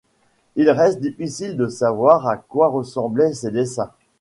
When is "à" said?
2.25-2.35